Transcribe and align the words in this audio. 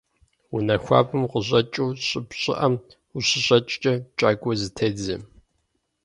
Унэ 0.55 0.75
хуабэм 0.83 1.21
укъыщӀэкӀыу 1.25 1.89
щӀыб 2.05 2.27
щӀыӀэм 2.41 2.73
ущыщӏэкӀкӀэ 3.17 3.93
кӀагуэ 4.17 4.53
зытедзэ. 4.61 5.15